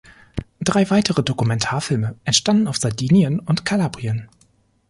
Drei 0.61 0.89
weitere 0.89 1.21
Dokumentarfilme 1.21 2.15
entstanden 2.23 2.65
auf 2.67 2.77
Sardinien 2.77 3.39
und 3.39 3.59
in 3.59 3.65
Kalabrien. 3.65 4.29